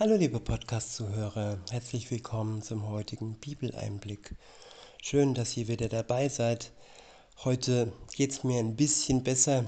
[0.00, 4.36] Hallo liebe Podcast-Zuhörer, herzlich willkommen zum heutigen Bibeleinblick.
[5.02, 6.70] Schön, dass ihr wieder dabei seid.
[7.42, 9.64] Heute geht es mir ein bisschen besser.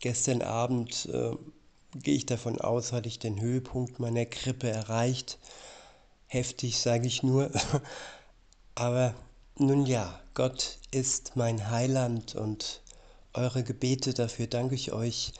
[0.00, 1.32] Gestern Abend äh,
[1.98, 5.38] gehe ich davon aus, hatte ich den Höhepunkt meiner Grippe erreicht.
[6.28, 7.50] Heftig sage ich nur.
[8.74, 9.14] Aber
[9.58, 12.80] nun ja, Gott ist mein Heiland und
[13.34, 15.34] eure Gebete, dafür danke ich euch,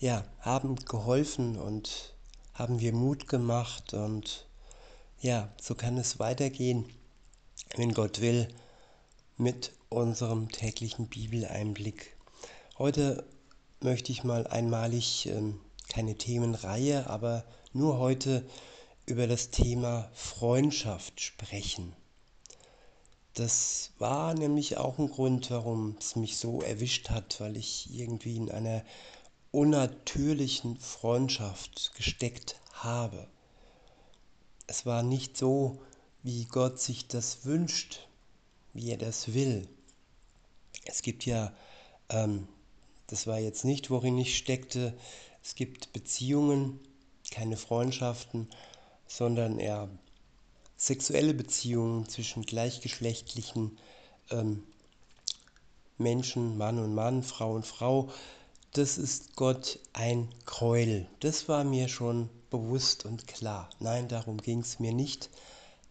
[0.00, 2.17] ja, haben geholfen und
[2.58, 4.48] haben wir Mut gemacht und
[5.20, 6.84] ja, so kann es weitergehen,
[7.76, 8.48] wenn Gott will,
[9.36, 12.16] mit unserem täglichen Bibeleinblick.
[12.76, 13.24] Heute
[13.80, 15.40] möchte ich mal einmalig äh,
[15.88, 18.44] keine Themenreihe, aber nur heute
[19.06, 21.94] über das Thema Freundschaft sprechen.
[23.34, 28.36] Das war nämlich auch ein Grund, warum es mich so erwischt hat, weil ich irgendwie
[28.36, 28.82] in einer
[29.50, 33.26] unnatürlichen Freundschaft gesteckt habe.
[34.66, 35.80] Es war nicht so,
[36.22, 38.06] wie Gott sich das wünscht,
[38.74, 39.68] wie er das will.
[40.84, 41.52] Es gibt ja,
[42.08, 42.48] ähm,
[43.06, 44.94] das war jetzt nicht, worin ich steckte,
[45.42, 46.78] es gibt Beziehungen,
[47.30, 48.48] keine Freundschaften,
[49.06, 49.88] sondern eher
[50.76, 53.78] sexuelle Beziehungen zwischen gleichgeschlechtlichen
[54.30, 54.62] ähm,
[55.96, 58.10] Menschen, Mann und Mann, Frau und Frau,
[58.72, 61.06] das ist Gott ein Gräuel.
[61.20, 63.70] Das war mir schon bewusst und klar.
[63.80, 65.30] Nein, darum ging es mir nicht.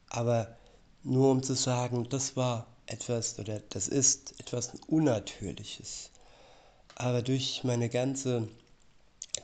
[0.09, 0.55] Aber
[1.03, 6.11] nur um zu sagen, das war etwas oder das ist etwas Unnatürliches.
[6.95, 8.47] Aber durch meine ganze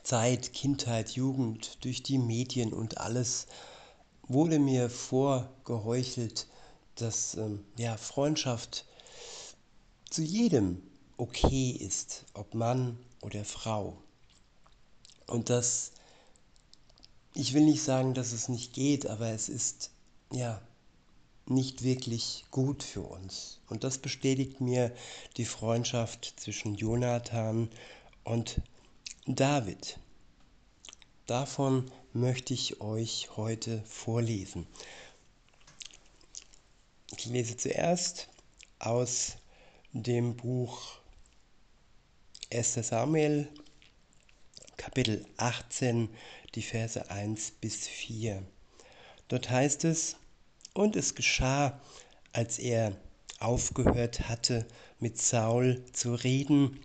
[0.02, 3.46] Zeit, Kindheit, Jugend, durch die Medien und alles
[4.26, 6.46] wurde mir vorgeheuchelt,
[6.96, 8.86] dass ähm, ja, Freundschaft
[10.10, 10.82] zu jedem
[11.16, 13.96] okay ist, ob Mann oder Frau.
[15.26, 15.92] Und das,
[17.34, 19.90] ich will nicht sagen, dass es nicht geht, aber es ist
[20.30, 20.60] ja
[21.46, 23.60] nicht wirklich gut für uns.
[23.68, 24.94] Und das bestätigt mir
[25.36, 27.68] die Freundschaft zwischen Jonathan
[28.24, 28.60] und
[29.26, 29.98] David.
[31.26, 34.66] Davon möchte ich euch heute vorlesen.
[37.16, 38.28] Ich lese zuerst
[38.78, 39.36] aus
[39.92, 40.98] dem Buch
[42.54, 42.74] 1.
[42.86, 43.48] Samuel,
[44.76, 46.08] Kapitel 18,
[46.54, 48.44] die Verse 1 bis 4.
[49.26, 50.14] Dort heißt es,
[50.72, 51.80] und es geschah,
[52.32, 52.96] als er
[53.40, 54.68] aufgehört hatte,
[55.00, 56.78] mit Saul zu reden,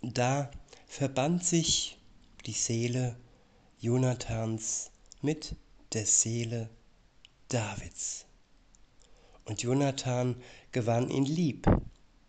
[0.00, 0.50] da
[0.86, 1.98] verband sich
[2.46, 3.14] die Seele
[3.78, 4.90] Jonathans
[5.20, 5.54] mit
[5.92, 6.70] der Seele
[7.48, 8.24] Davids.
[9.44, 11.66] Und Jonathan gewann ihn lieb,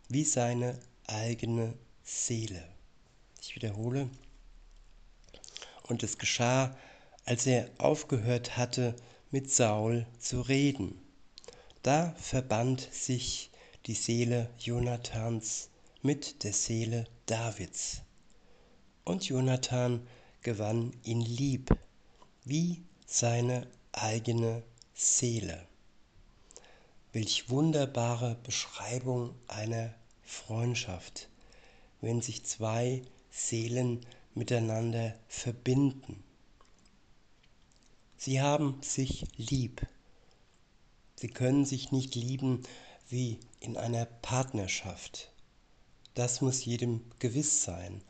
[0.10, 0.78] wie seine
[1.08, 2.64] eigene Seele.
[3.42, 4.10] Ich wiederhole.
[5.84, 6.78] Und es geschah,
[7.26, 8.96] als er aufgehört hatte,
[9.32, 11.02] mit Saul zu reden.
[11.82, 13.50] Da verband sich
[13.86, 15.70] die Seele Jonathans
[16.02, 18.02] mit der Seele Davids.
[19.06, 20.06] Und Jonathan
[20.42, 21.70] gewann ihn lieb,
[22.46, 25.66] wie seine eigene Seele.
[27.12, 29.94] Welch wunderbare Beschreibung einer
[30.24, 31.30] Freundschaft,
[32.04, 34.06] wenn sich zwei Seelen
[34.36, 36.22] miteinander verbinden.
[38.18, 39.88] Sie haben sich lieb.
[41.16, 42.64] Sie können sich nicht lieben
[43.08, 45.32] wie in einer Partnerschaft.
[46.14, 48.02] Das muss jedem gewiss sein.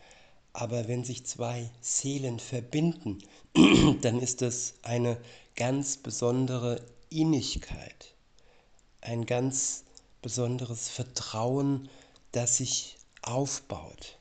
[0.53, 3.19] Aber wenn sich zwei Seelen verbinden,
[4.01, 5.21] dann ist das eine
[5.55, 8.15] ganz besondere Innigkeit,
[9.01, 9.83] ein ganz
[10.23, 11.89] besonderes Vertrauen,
[12.31, 14.17] das sich aufbaut.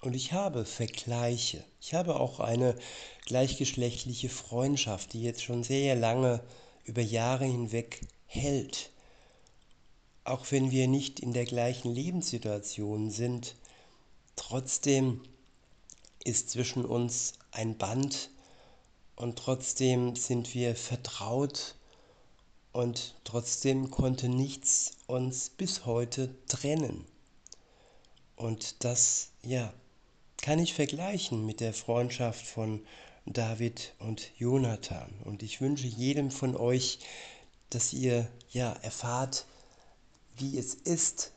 [0.00, 1.62] Und ich habe Vergleiche.
[1.80, 2.74] Ich habe auch eine
[3.26, 6.42] gleichgeschlechtliche Freundschaft, die jetzt schon sehr lange
[6.84, 8.90] über Jahre hinweg hält.
[10.24, 13.56] Auch wenn wir nicht in der gleichen Lebenssituation sind,
[14.36, 15.20] trotzdem
[16.24, 18.30] ist zwischen uns ein Band
[19.16, 21.74] und trotzdem sind wir vertraut
[22.72, 27.04] und trotzdem konnte nichts uns bis heute trennen.
[28.40, 29.70] Und das, ja,
[30.40, 32.80] kann ich vergleichen mit der Freundschaft von
[33.26, 35.12] David und Jonathan.
[35.24, 37.00] Und ich wünsche jedem von euch,
[37.68, 39.44] dass ihr ja erfahrt,
[40.38, 41.32] wie es ist,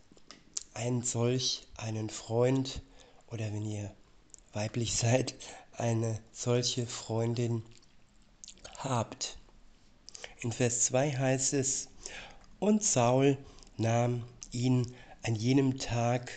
[0.73, 2.81] einen solch einen Freund
[3.27, 3.94] oder wenn ihr
[4.53, 5.35] weiblich seid,
[5.73, 7.63] eine solche Freundin
[8.77, 9.38] habt.
[10.39, 11.89] In Vers 2 heißt es,
[12.59, 13.38] und Saul
[13.75, 14.23] nahm
[14.53, 16.31] ihn an jenem Tag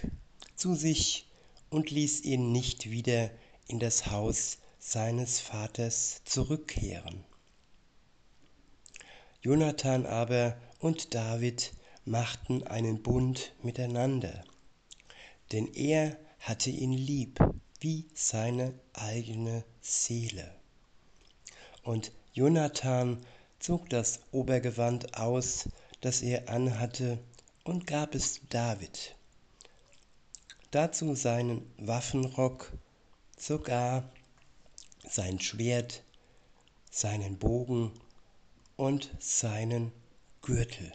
[0.56, 1.26] zu sich
[1.70, 3.30] und ließ ihn nicht wieder
[3.68, 7.24] in das Haus seines Vaters zurückkehren.
[9.42, 11.72] Jonathan aber und David
[12.04, 14.44] machten einen Bund miteinander,
[15.52, 17.38] denn er hatte ihn lieb
[17.80, 20.50] wie seine eigene Seele.
[21.82, 23.18] Und Jonathan
[23.58, 25.68] zog das Obergewand aus,
[26.00, 27.18] das er anhatte,
[27.64, 29.15] und gab es David.
[30.70, 32.72] Dazu seinen Waffenrock,
[33.38, 34.04] sogar
[35.08, 36.02] sein Schwert,
[36.90, 37.92] seinen Bogen
[38.76, 39.92] und seinen
[40.42, 40.92] Gürtel.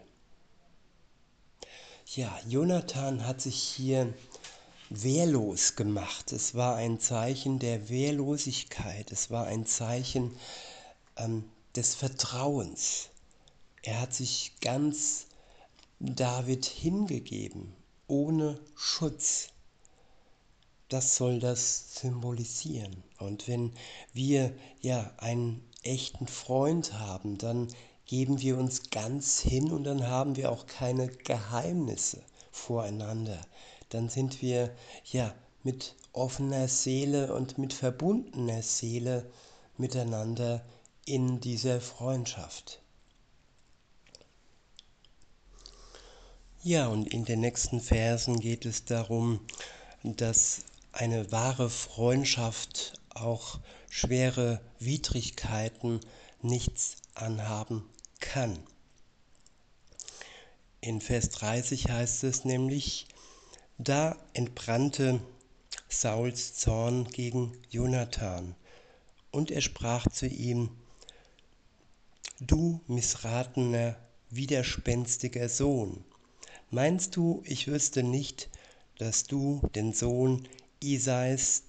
[2.13, 4.13] Ja, Jonathan hat sich hier
[4.89, 6.33] wehrlos gemacht.
[6.33, 9.11] Es war ein Zeichen der Wehrlosigkeit.
[9.11, 10.37] Es war ein Zeichen
[11.15, 11.45] ähm,
[11.75, 13.09] des Vertrauens.
[13.83, 15.27] Er hat sich ganz
[15.99, 17.73] David hingegeben,
[18.07, 19.47] ohne Schutz.
[20.91, 23.01] Das soll das symbolisieren.
[23.17, 23.71] Und wenn
[24.11, 27.69] wir ja einen echten Freund haben, dann
[28.05, 32.21] geben wir uns ganz hin und dann haben wir auch keine Geheimnisse
[32.51, 33.39] voreinander.
[33.87, 35.33] Dann sind wir ja
[35.63, 39.31] mit offener Seele und mit verbundener Seele
[39.77, 40.61] miteinander
[41.05, 42.81] in dieser Freundschaft.
[46.63, 49.39] Ja, und in den nächsten Versen geht es darum,
[50.03, 53.59] dass eine wahre Freundschaft auch
[53.89, 55.99] schwere Widrigkeiten
[56.41, 57.83] nichts anhaben
[58.19, 58.57] kann.
[60.79, 63.07] In Vers 30 heißt es nämlich,
[63.77, 65.21] da entbrannte
[65.89, 68.55] Sauls Zorn gegen Jonathan,
[69.31, 70.69] und er sprach zu ihm,
[72.39, 73.95] Du missratener,
[74.29, 76.03] widerspenstiger Sohn,
[76.69, 78.49] meinst du, ich wüsste nicht,
[78.97, 80.47] dass du den Sohn
[80.83, 81.63] Isais,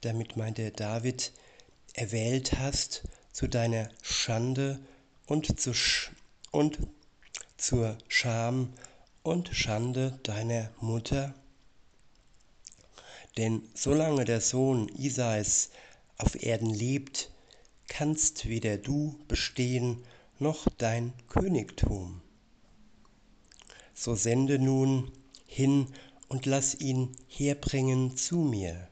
[0.00, 1.32] damit meint er David,
[1.94, 4.80] erwählt hast zu deiner Schande
[5.26, 6.10] und, zu Sch
[6.50, 6.78] und
[7.56, 8.72] zur Scham
[9.22, 11.32] und Schande deiner Mutter?
[13.36, 15.70] Denn solange der Sohn Isais
[16.16, 17.30] auf Erden lebt,
[17.86, 20.04] kannst weder du bestehen
[20.40, 22.20] noch dein Königtum.
[23.94, 25.12] So sende nun
[25.46, 25.86] hin
[26.28, 28.88] und lass ihn herbringen zu mir,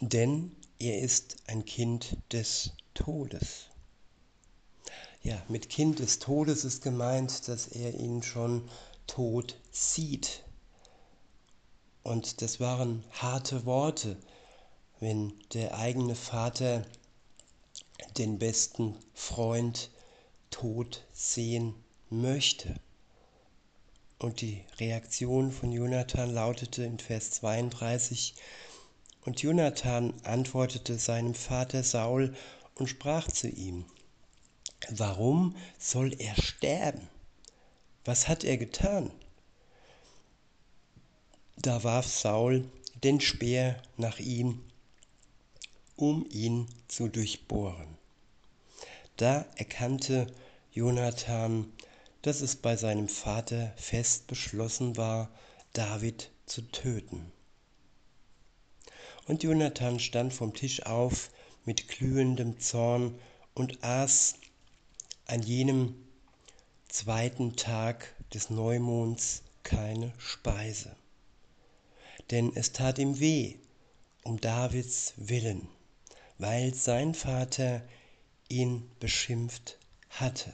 [0.00, 3.66] denn er ist ein Kind des Todes.
[5.22, 8.68] Ja, mit Kind des Todes ist gemeint, dass er ihn schon
[9.06, 10.44] tot sieht.
[12.04, 14.16] Und das waren harte Worte,
[15.00, 16.86] wenn der eigene Vater
[18.16, 19.90] den besten Freund
[20.50, 21.74] tot sehen
[22.08, 22.80] möchte.
[24.18, 28.34] Und die Reaktion von Jonathan lautete in Vers 32,
[29.24, 32.34] und Jonathan antwortete seinem Vater Saul
[32.74, 33.84] und sprach zu ihm,
[34.90, 37.08] Warum soll er sterben?
[38.04, 39.10] Was hat er getan?
[41.56, 42.64] Da warf Saul
[43.02, 44.64] den Speer nach ihm,
[45.96, 47.98] um ihn zu durchbohren.
[49.16, 50.26] Da erkannte
[50.72, 51.72] Jonathan,
[52.22, 55.30] dass es bei seinem Vater fest beschlossen war,
[55.72, 57.32] David zu töten.
[59.26, 61.30] Und Jonathan stand vom Tisch auf
[61.64, 63.18] mit glühendem Zorn
[63.54, 64.34] und aß
[65.26, 65.94] an jenem
[66.88, 70.96] zweiten Tag des Neumonds keine Speise.
[72.30, 73.56] Denn es tat ihm weh
[74.22, 75.68] um Davids willen,
[76.38, 77.82] weil sein Vater
[78.48, 79.78] ihn beschimpft
[80.10, 80.52] hatte.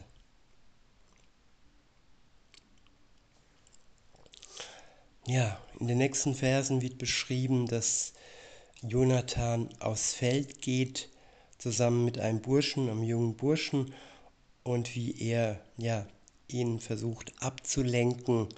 [5.27, 8.13] Ja, in den nächsten Versen wird beschrieben, dass
[8.83, 11.09] Jonathan aufs Feld geht,
[11.57, 13.95] zusammen mit einem Burschen, einem jungen Burschen,
[14.65, 16.07] und wie er ja,
[16.49, 18.49] ihn versucht abzulenken,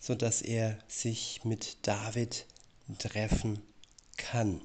[0.00, 2.46] sodass er sich mit David
[2.98, 3.60] treffen
[4.16, 4.60] kann.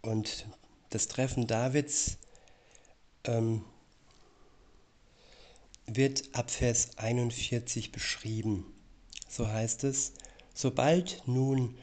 [0.00, 0.46] Und
[0.90, 2.18] das Treffen Davids
[3.24, 3.64] ähm,
[5.86, 8.64] wird ab Vers 41 beschrieben.
[9.28, 10.12] So heißt es,
[10.54, 11.76] sobald nun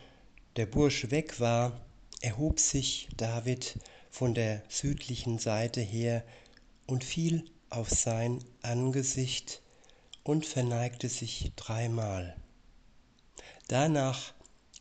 [0.56, 1.80] der Bursch weg war,
[2.22, 3.80] erhob sich David
[4.10, 6.24] von der südlichen Seite her
[6.88, 9.62] und fiel auf sein Angesicht
[10.24, 12.36] und verneigte sich dreimal.
[13.68, 14.34] Danach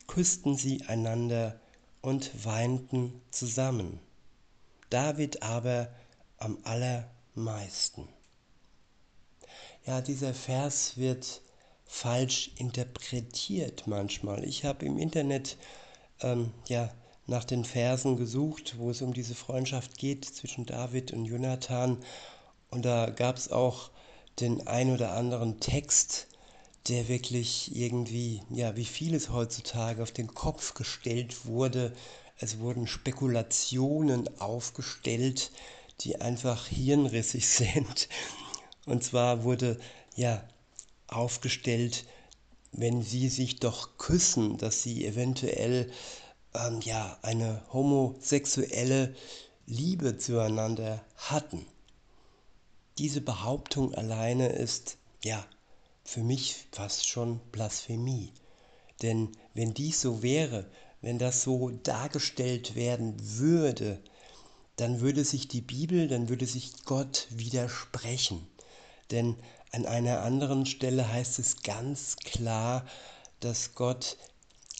[0.07, 1.59] küssten sie einander
[2.01, 3.99] und weinten zusammen,
[4.89, 5.93] David aber
[6.37, 8.07] am allermeisten.
[9.89, 11.41] Ja, dieser Vers wird
[11.87, 14.43] falsch interpretiert manchmal.
[14.43, 15.57] Ich habe im Internet
[16.21, 16.91] ähm, ja
[17.25, 21.97] nach den Versen gesucht, wo es um diese Freundschaft geht zwischen David und Jonathan.
[22.69, 23.89] Und da gab es auch
[24.39, 26.27] den ein oder anderen Text,
[26.87, 31.95] der wirklich irgendwie, ja, wie vieles heutzutage auf den Kopf gestellt wurde.
[32.37, 35.49] Es wurden Spekulationen aufgestellt,
[36.01, 38.07] die einfach hirnrissig sind.
[38.89, 39.79] Und zwar wurde
[40.15, 40.43] ja
[41.07, 42.05] aufgestellt,
[42.71, 45.91] wenn sie sich doch küssen, dass sie eventuell
[46.55, 49.15] ähm, ja eine homosexuelle
[49.67, 51.67] Liebe zueinander hatten.
[52.97, 55.45] Diese Behauptung alleine ist ja
[56.03, 58.33] für mich fast schon Blasphemie.
[59.03, 60.65] Denn wenn dies so wäre,
[61.01, 64.01] wenn das so dargestellt werden würde,
[64.77, 68.47] dann würde sich die Bibel, dann würde sich Gott widersprechen.
[69.11, 69.35] Denn
[69.71, 72.85] an einer anderen Stelle heißt es ganz klar,
[73.39, 74.17] dass Gott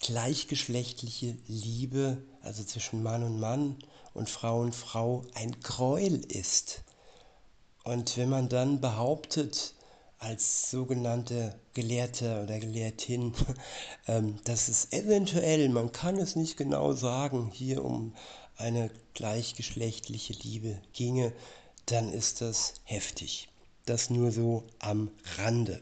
[0.01, 3.77] gleichgeschlechtliche Liebe, also zwischen Mann und Mann
[4.13, 6.83] und Frau und Frau, ein Gräuel ist.
[7.83, 9.73] Und wenn man dann behauptet,
[10.19, 13.33] als sogenannte Gelehrte oder Gelehrtin,
[14.07, 18.13] ähm, dass es eventuell, man kann es nicht genau sagen, hier um
[18.57, 21.33] eine gleichgeschlechtliche Liebe ginge,
[21.85, 23.48] dann ist das heftig.
[23.89, 25.81] Das nur so am Rande.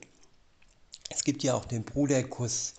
[1.09, 2.75] Es gibt ja auch den Bruderkuss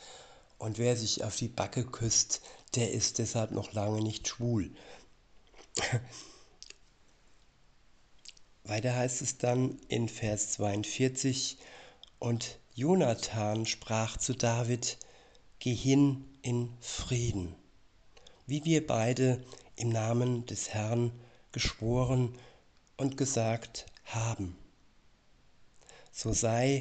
[0.56, 2.40] und wer sich auf die Backe küsst,
[2.75, 4.70] der ist deshalb noch lange nicht schwul.
[8.64, 11.58] Weiter heißt es dann in Vers 42,
[12.18, 14.97] und Jonathan sprach zu David,
[15.58, 17.54] Geh hin in Frieden,
[18.47, 19.44] wie wir beide
[19.76, 21.12] im Namen des Herrn
[21.52, 22.35] geschworen
[22.97, 24.56] und gesagt haben.
[26.20, 26.80] So sei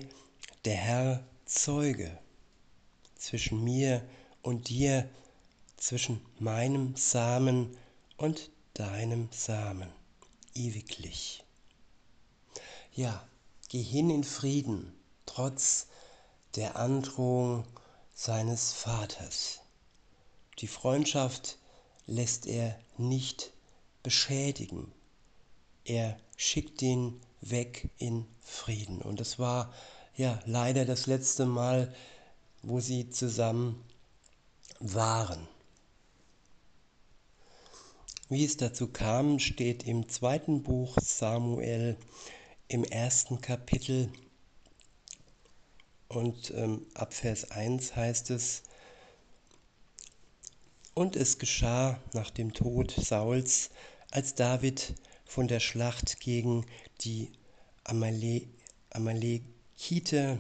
[0.65, 2.17] der Herr Zeuge
[3.13, 4.03] zwischen mir
[4.41, 5.08] und dir,
[5.75, 7.77] zwischen meinem Samen
[8.17, 9.91] und deinem Samen,
[10.56, 11.44] ewiglich.
[12.96, 13.27] Ja,
[13.70, 14.91] geh hin in Frieden,
[15.27, 15.86] trotz
[16.56, 17.63] der Androhung
[18.15, 19.60] seines Vaters.
[20.58, 21.60] Die Freundschaft
[22.08, 23.51] lässt er nicht
[24.01, 24.91] beschädigen.
[25.86, 29.01] Er schickt ihn weg in Frieden.
[29.01, 29.74] Und es war
[30.15, 31.94] ja leider das letzte Mal,
[32.63, 33.84] wo sie zusammen
[34.79, 35.48] waren.
[38.29, 41.96] Wie es dazu kam, steht im zweiten Buch Samuel
[42.67, 44.12] im ersten Kapitel
[46.10, 48.63] und ähm, ab Vers 1 heißt es,
[50.94, 53.70] und es geschah nach dem Tod Sauls,
[54.10, 56.65] als David von der Schlacht gegen
[57.01, 57.30] die
[57.84, 58.42] Amale
[58.89, 60.39] Amalekite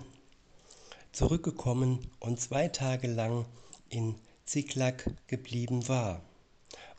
[1.11, 3.45] zurückgekommen und zwei Tage lang
[3.89, 6.21] in Ziklag geblieben war.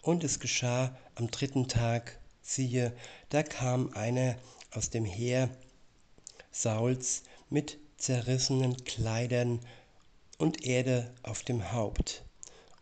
[0.02, 2.92] Und es geschah am dritten Tag, siehe,
[3.30, 4.36] da kam einer
[4.70, 5.50] aus dem Heer
[6.50, 9.60] Sauls mit zerrissenen Kleidern
[10.38, 12.24] und Erde auf dem Haupt.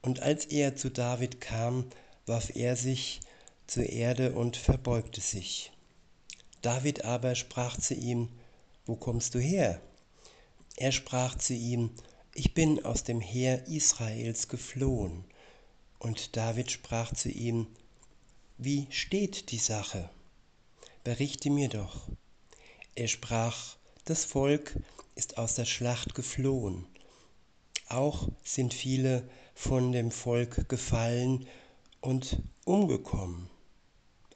[0.03, 1.87] Und als er zu David kam,
[2.27, 3.21] warf er sich
[3.67, 5.73] zur Erde und verbeugte sich.
[6.67, 8.29] David aber sprach zu ihm,
[8.87, 9.81] Wo kommst du her?
[10.75, 11.91] Er sprach zu ihm,
[12.35, 15.23] Ich bin aus dem Heer Israels geflohen.
[16.01, 17.69] Und David sprach zu ihm,
[18.59, 20.11] Wie steht die Sache?
[21.05, 22.09] berichte mir doch.
[22.97, 24.75] Er sprach, das Volk
[25.15, 26.85] ist aus der Schlacht geflohen.
[27.89, 29.23] Auch sind viele
[29.55, 31.47] von dem Volk gefallen
[32.01, 33.49] und umgekommen.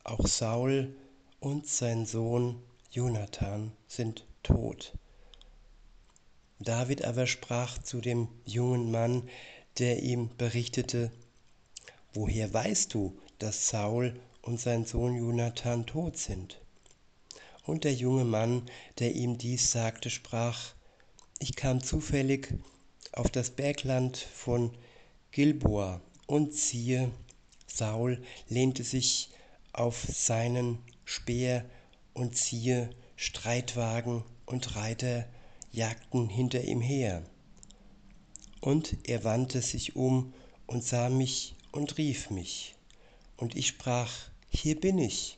[0.04, 0.94] Auch Saul
[1.40, 4.92] und sein Sohn Jonathan sind tot.
[6.58, 9.28] David aber sprach zu dem jungen Mann,
[9.78, 11.10] der ihm berichtete,
[12.12, 16.60] Woher weißt du, dass Saul und sein Sohn Jonathan tot sind.
[17.64, 18.68] Und der junge Mann,
[18.98, 20.74] der ihm dies sagte, sprach,
[21.38, 22.52] ich kam zufällig
[23.12, 24.76] auf das Bergland von
[25.30, 27.10] Gilboa und siehe,
[27.66, 29.30] Saul lehnte sich
[29.72, 30.78] auf seinen
[31.10, 31.64] Speer
[32.14, 35.26] und siehe, Streitwagen und Reiter
[35.72, 37.24] jagten hinter ihm her.
[38.60, 40.32] Und er wandte sich um
[40.68, 42.76] und sah mich und rief mich.
[43.36, 44.12] Und ich sprach,
[44.50, 45.36] hier bin ich.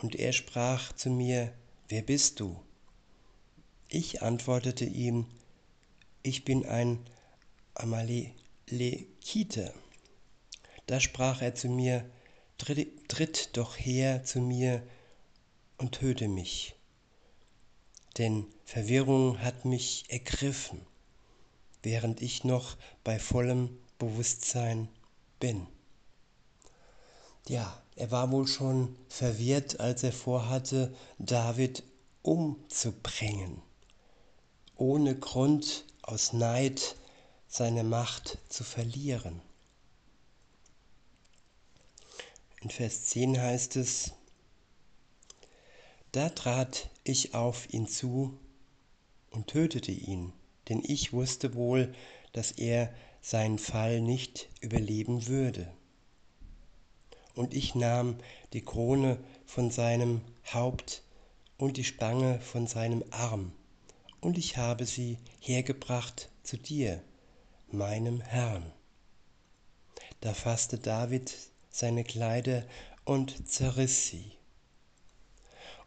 [0.00, 1.52] Und er sprach zu mir,
[1.88, 2.56] wer bist du?
[3.88, 5.26] Ich antwortete ihm,
[6.22, 7.00] ich bin ein
[7.74, 9.74] Amalekite.
[10.86, 12.08] Da sprach er zu mir,
[12.56, 14.80] tritt, tritt doch her zu mir
[15.78, 16.74] und töte mich.
[18.18, 20.80] Denn Verwirrung hat mich ergriffen,
[21.82, 24.88] während ich noch bei vollem Bewusstsein
[25.40, 25.66] bin.
[27.48, 31.82] Ja, er war wohl schon verwirrt, als er vorhatte, David
[32.22, 33.62] umzubringen,
[34.76, 36.96] ohne Grund aus Neid
[37.46, 39.40] seine Macht zu verlieren.
[42.60, 44.12] In Vers 10 heißt es,
[46.12, 48.38] da trat ich auf ihn zu
[49.30, 50.32] und tötete ihn,
[50.68, 51.94] denn ich wusste wohl,
[52.32, 55.70] dass er seinen Fall nicht überleben würde.
[57.34, 58.18] Und ich nahm
[58.52, 60.22] die Krone von seinem
[60.52, 61.02] Haupt
[61.56, 63.52] und die Spange von seinem Arm,
[64.20, 67.02] und ich habe sie hergebracht zu dir,
[67.70, 68.72] meinem Herrn.
[70.20, 71.32] Da fasste David
[71.70, 72.64] seine Kleider
[73.04, 74.37] und zerriss sie.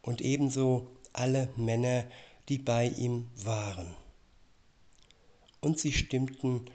[0.01, 2.05] Und ebenso alle Männer,
[2.50, 3.96] die bei ihm waren.
[5.60, 6.65] Und sie stimmten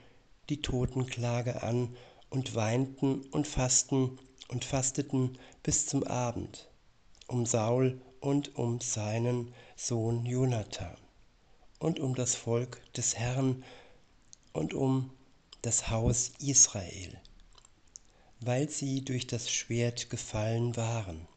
[0.49, 1.95] die Totenklage an
[2.29, 4.17] und weinten und fasten
[4.47, 6.69] und fasteten bis zum Abend
[7.27, 10.95] um Saul und um seinen Sohn Jonathan
[11.79, 13.63] und um das Volk des Herrn
[14.53, 15.11] und um
[15.61, 17.19] das Haus Israel,
[18.39, 21.27] weil sie durch das Schwert gefallen waren.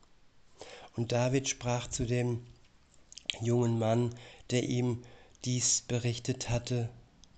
[1.00, 2.44] Und David sprach zu dem
[3.40, 4.14] jungen Mann,
[4.50, 5.02] der ihm
[5.46, 6.90] dies berichtet hatte,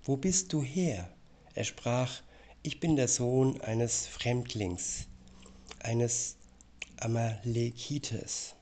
[0.03, 1.07] Wo bist du her?
[1.55, 2.21] Er sprach,
[2.61, 5.07] Ich bin der Sohn eines Fremdlings,
[5.79, 6.35] eines
[6.97, 8.53] Amalekites.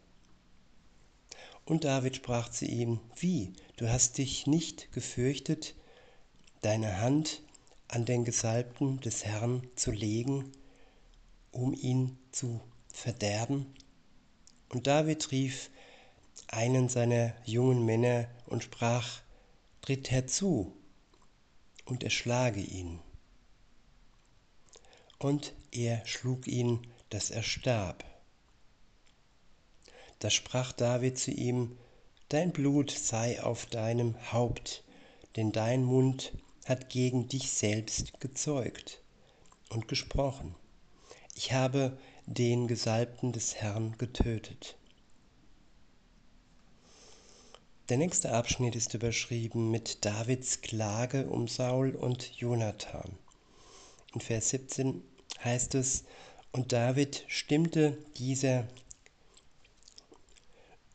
[1.66, 5.74] Und David sprach zu ihm, Wie, du hast dich nicht gefürchtet,
[6.62, 7.42] deine Hand
[7.88, 10.52] an den Gesalbten des Herrn zu legen,
[11.52, 12.62] um ihn zu
[12.94, 13.66] verderben?
[14.72, 15.70] Und David rief
[16.48, 19.22] einen seiner jungen Männer und sprach,
[19.82, 20.74] Tritt herzu
[21.86, 23.00] und erschlage ihn.
[25.18, 28.06] Und er schlug ihn, dass er starb.
[30.20, 31.78] Da sprach David zu ihm,
[32.30, 34.84] Dein Blut sei auf deinem Haupt,
[35.36, 36.32] denn dein Mund
[36.66, 39.02] hat gegen dich selbst gezeugt
[39.70, 40.56] und gesprochen.
[41.36, 44.76] Ich habe den Gesalbten des Herrn getötet.
[47.90, 53.18] Der nächste Abschnitt ist überschrieben mit Davids Klage um Saul und Jonathan.
[54.14, 55.04] In Vers 17
[55.44, 56.06] heißt es,
[56.54, 58.68] und David stimmte dieser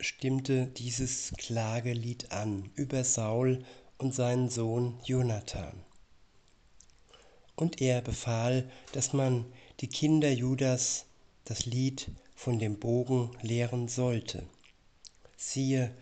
[0.01, 3.65] stimmte dieses Klagelied an über Saul
[3.99, 5.83] und seinen Sohn Jonathan.
[7.55, 9.47] Und er befahl, dass man
[9.81, 11.07] die Kinder Judas
[11.47, 14.47] das Lied von dem Bogen lehren sollte.
[15.37, 15.95] Siehe,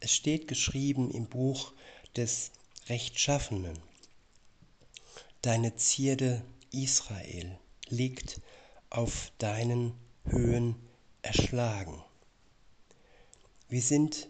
[0.00, 1.72] es steht geschrieben im Buch
[2.16, 2.52] des
[2.88, 3.78] Rechtschaffenen.
[5.42, 8.40] Deine Zierde Israel liegt
[8.90, 9.92] auf deinen
[10.24, 10.76] Höhen
[11.22, 12.02] erschlagen.
[13.68, 14.28] Wie sind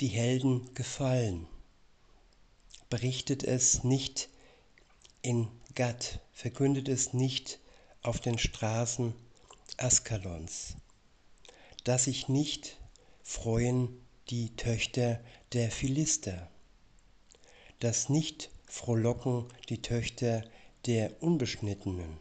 [0.00, 1.46] die Helden gefallen?
[2.90, 4.28] Berichtet es nicht
[5.22, 7.58] in Gad, verkündet es nicht
[8.02, 9.14] auf den Straßen
[9.82, 10.76] Askalons,
[11.84, 12.76] dass sich nicht
[13.22, 13.88] freuen
[14.28, 15.20] die Töchter
[15.54, 16.50] der Philister,
[17.78, 20.44] dass nicht frohlocken die Töchter
[20.84, 22.20] der Unbeschnittenen.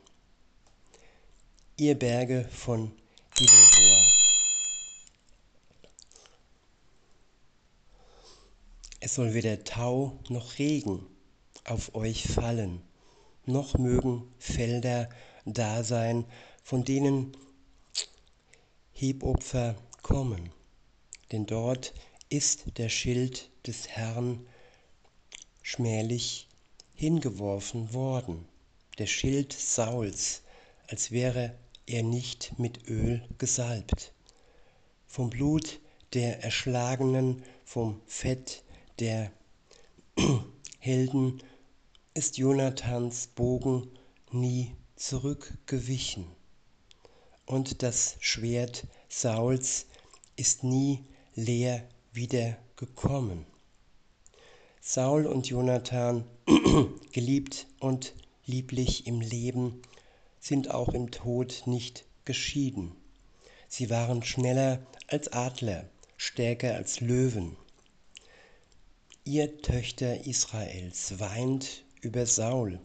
[1.75, 2.93] Ihr Berge von
[3.35, 4.05] Gilboa,
[9.01, 11.05] Es soll weder Tau noch Regen
[11.65, 12.81] auf euch fallen,
[13.45, 15.09] noch mögen Felder
[15.45, 16.25] da sein,
[16.63, 17.35] von denen
[19.01, 20.51] Hebopfer kommen.
[21.31, 21.93] Denn dort
[22.27, 24.45] ist der Schild des Herrn
[25.61, 26.49] schmählich
[26.95, 28.45] hingeworfen worden,
[28.97, 30.41] der Schild Sauls,
[30.89, 34.11] als wäre er nicht mit Öl gesalbt.
[35.07, 35.79] Vom Blut
[36.11, 38.65] der Erschlagenen, vom Fett
[38.99, 39.31] der
[40.79, 41.41] Helden
[42.13, 43.87] ist Jonathans Bogen
[44.33, 46.38] nie zurückgewichen
[47.49, 49.87] und das Schwert Sauls
[50.35, 51.83] ist nie leer
[52.13, 53.43] wiedergekommen.
[54.81, 56.25] Saul und Jonathan,
[57.11, 58.13] geliebt und
[58.45, 59.81] lieblich im Leben,
[60.39, 62.91] sind auch im Tod nicht geschieden.
[63.67, 67.57] Sie waren schneller als Adler, stärker als Löwen.
[69.23, 72.79] Ihr Töchter Israels, weint über Saul,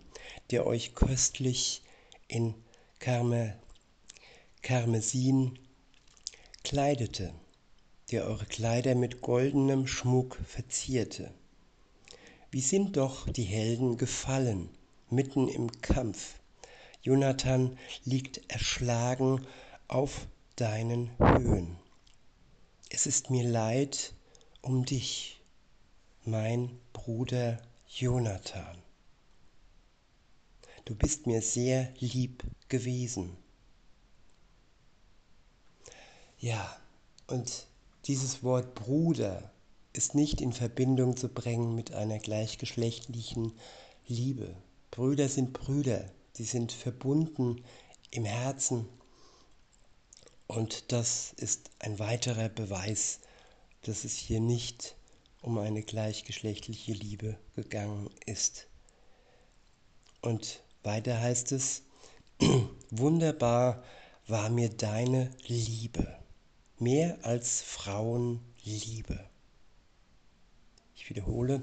[0.50, 1.82] der euch köstlich
[2.28, 2.54] in
[2.98, 3.58] Karme,
[4.64, 5.58] Karmesin
[6.62, 7.34] kleidete,
[8.10, 11.34] der eure Kleider mit goldenem Schmuck verzierte.
[12.50, 14.70] Wie sind doch die Helden gefallen,
[15.10, 16.36] mitten im Kampf.
[17.02, 19.46] Jonathan liegt erschlagen
[19.86, 21.76] auf deinen Höhen.
[22.88, 24.14] Es ist mir leid
[24.62, 25.42] um dich,
[26.24, 28.78] mein Bruder Jonathan.
[30.86, 33.43] Du bist mir sehr lieb gewesen.
[36.44, 36.76] Ja,
[37.26, 37.68] und
[38.04, 39.50] dieses Wort Bruder
[39.94, 43.54] ist nicht in Verbindung zu bringen mit einer gleichgeschlechtlichen
[44.06, 44.54] Liebe.
[44.90, 46.04] Brüder sind Brüder,
[46.34, 47.64] sie sind verbunden
[48.10, 48.86] im Herzen
[50.46, 53.20] und das ist ein weiterer Beweis,
[53.80, 54.96] dass es hier nicht
[55.40, 58.66] um eine gleichgeschlechtliche Liebe gegangen ist.
[60.20, 61.84] Und weiter heißt es,
[62.90, 63.82] wunderbar
[64.26, 66.18] war mir deine Liebe,
[66.78, 69.24] mehr als Frauenliebe.
[70.96, 71.60] Ich wiederhole,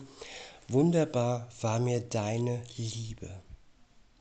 [0.68, 3.30] wunderbar war mir deine Liebe,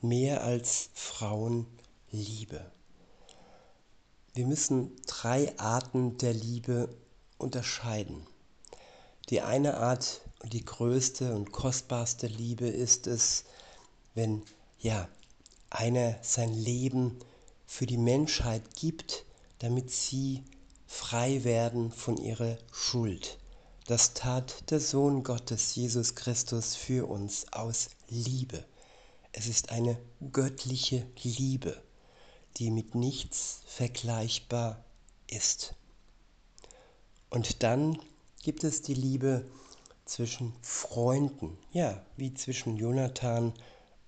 [0.00, 2.70] mehr als Frauenliebe.
[4.35, 6.88] Wir müssen drei Arten der Liebe
[7.38, 8.26] unterscheiden.
[9.29, 13.44] Die eine Art und die größte und kostbarste Liebe ist es,
[14.14, 14.42] wenn
[14.79, 15.09] ja
[15.68, 17.18] einer sein Leben
[17.66, 19.24] für die Menschheit gibt,
[19.59, 20.42] damit sie
[20.90, 23.38] frei werden von ihrer Schuld.
[23.87, 28.64] Das tat der Sohn Gottes, Jesus Christus, für uns aus Liebe.
[29.33, 29.96] Es ist eine
[30.33, 31.81] göttliche Liebe
[32.57, 34.85] die mit nichts vergleichbar
[35.29, 35.74] ist.
[37.31, 37.98] Und dann
[38.42, 39.46] gibt es die Liebe
[40.05, 43.53] zwischen Freunden, ja, wie zwischen Jonathan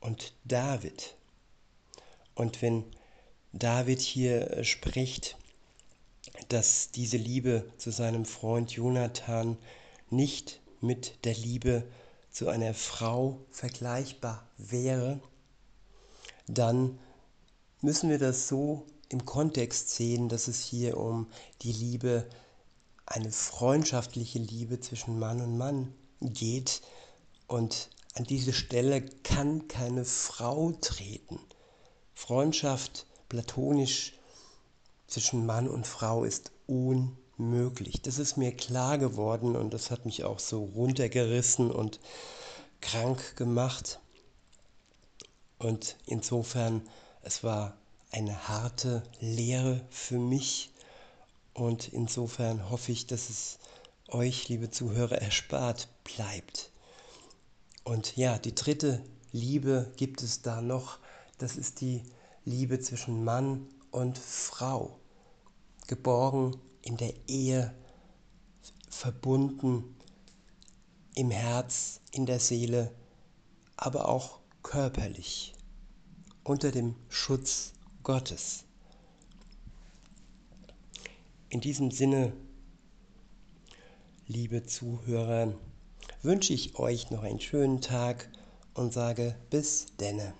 [0.01, 1.15] und David.
[2.35, 2.85] Und wenn
[3.53, 5.37] David hier äh, spricht,
[6.53, 9.57] dass diese Liebe zu seinem Freund Jonathan
[10.11, 11.85] nicht mit der Liebe
[12.31, 15.21] zu einer Frau vergleichbar wäre,
[16.47, 16.99] dann
[17.81, 21.27] müssen wir das so im Kontext sehen, dass es hier um
[21.63, 22.29] die Liebe,
[23.07, 26.83] eine freundschaftliche Liebe zwischen Mann und Mann geht.
[27.47, 31.41] Und an diese Stelle kann keine Frau treten.
[32.15, 34.15] Freundschaft platonisch
[35.13, 38.01] zwischen Mann und Frau ist unmöglich.
[38.03, 42.01] Das ist mir klar geworden und das hat mich auch so runtergerissen und
[42.81, 44.01] krank gemacht.
[45.59, 46.83] Und insofern
[47.23, 47.77] es war
[48.11, 50.73] eine harte Lehre für mich
[51.55, 53.59] und insofern hoffe ich, dass es
[54.09, 56.71] euch, liebe Zuhörer, erspart bleibt.
[57.85, 60.99] Und ja, die dritte Liebe gibt es da noch.
[61.39, 62.03] Das ist die
[62.45, 64.99] Liebe zwischen Mann und Frau.
[65.87, 67.75] Geborgen in der Ehe,
[68.89, 69.97] verbunden
[71.15, 72.93] im Herz, in der Seele,
[73.77, 75.55] aber auch körperlich
[76.45, 78.65] unter dem Schutz Gottes.
[81.49, 82.33] In diesem Sinne,
[84.27, 85.55] liebe Zuhörer,
[86.23, 88.31] wünsche ich euch noch einen schönen Tag
[88.75, 90.35] und sage bis denne.